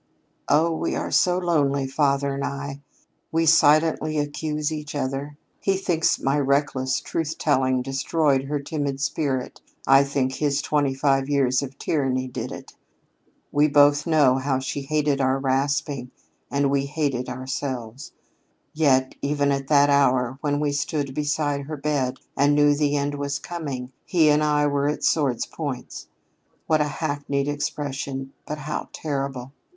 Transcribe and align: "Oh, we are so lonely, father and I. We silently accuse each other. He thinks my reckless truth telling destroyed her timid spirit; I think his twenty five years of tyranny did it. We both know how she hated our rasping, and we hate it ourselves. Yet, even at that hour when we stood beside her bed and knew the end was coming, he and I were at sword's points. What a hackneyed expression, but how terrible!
"Oh, 0.49 0.71
we 0.75 0.95
are 0.95 1.11
so 1.11 1.37
lonely, 1.37 1.85
father 1.85 2.33
and 2.33 2.43
I. 2.43 2.81
We 3.31 3.45
silently 3.45 4.17
accuse 4.17 4.71
each 4.71 4.95
other. 4.95 5.37
He 5.59 5.77
thinks 5.77 6.19
my 6.19 6.39
reckless 6.39 6.99
truth 7.01 7.37
telling 7.37 7.83
destroyed 7.83 8.45
her 8.45 8.59
timid 8.59 8.99
spirit; 8.99 9.61
I 9.85 10.03
think 10.03 10.33
his 10.33 10.63
twenty 10.63 10.95
five 10.95 11.29
years 11.29 11.61
of 11.61 11.77
tyranny 11.77 12.27
did 12.27 12.51
it. 12.51 12.73
We 13.51 13.67
both 13.67 14.07
know 14.07 14.39
how 14.39 14.57
she 14.57 14.81
hated 14.81 15.21
our 15.21 15.37
rasping, 15.37 16.09
and 16.49 16.71
we 16.71 16.87
hate 16.87 17.13
it 17.13 17.29
ourselves. 17.29 18.11
Yet, 18.73 19.13
even 19.21 19.51
at 19.51 19.67
that 19.67 19.91
hour 19.91 20.39
when 20.41 20.59
we 20.59 20.71
stood 20.71 21.13
beside 21.13 21.61
her 21.67 21.77
bed 21.77 22.15
and 22.35 22.55
knew 22.55 22.73
the 22.75 22.97
end 22.97 23.13
was 23.13 23.37
coming, 23.37 23.91
he 24.03 24.31
and 24.31 24.43
I 24.43 24.65
were 24.65 24.87
at 24.89 25.03
sword's 25.03 25.45
points. 25.45 26.07
What 26.65 26.81
a 26.81 26.85
hackneyed 26.85 27.47
expression, 27.47 28.33
but 28.47 28.57
how 28.57 28.89
terrible! 28.93 29.51